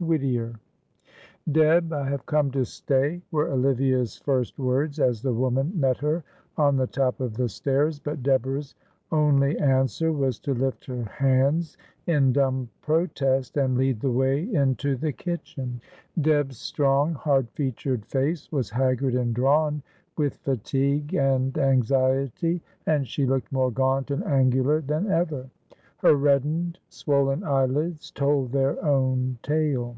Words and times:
Whittier. 0.00 0.58
"Deb, 1.52 1.92
I 1.92 2.08
have 2.08 2.26
come 2.26 2.50
to 2.50 2.64
stay," 2.64 3.22
were 3.30 3.52
Olivia's 3.52 4.16
first 4.16 4.58
words, 4.58 4.98
as 4.98 5.22
the 5.22 5.32
woman 5.32 5.78
met 5.78 5.98
her 5.98 6.24
on 6.56 6.76
the 6.76 6.88
top 6.88 7.20
of 7.20 7.36
the 7.36 7.48
stairs; 7.48 8.00
but 8.00 8.20
Deborah's 8.20 8.74
only 9.12 9.56
answer 9.60 10.10
was 10.10 10.40
to 10.40 10.54
lift 10.54 10.86
her 10.86 11.04
hands 11.04 11.76
in 12.08 12.32
dumb 12.32 12.68
protest 12.80 13.56
and 13.56 13.78
lead 13.78 14.00
the 14.00 14.10
way 14.10 14.52
into 14.52 14.96
the 14.96 15.12
kitchen. 15.12 15.80
Deb's 16.20 16.58
strong, 16.58 17.14
hard 17.14 17.48
featured 17.50 18.04
face 18.04 18.50
was 18.50 18.70
haggard 18.70 19.14
and 19.14 19.32
drawn 19.36 19.84
with 20.18 20.34
fatigue 20.38 21.14
and 21.14 21.56
anxiety, 21.58 22.60
and 22.86 23.06
she 23.06 23.24
looked 23.24 23.52
more 23.52 23.70
gaunt 23.70 24.10
and 24.10 24.24
angular 24.24 24.80
than 24.80 25.08
ever: 25.08 25.48
her 25.98 26.16
reddened, 26.16 26.76
swollen 26.88 27.44
eyelids 27.44 28.10
told 28.10 28.50
their 28.50 28.84
own 28.84 29.38
tale. 29.40 29.94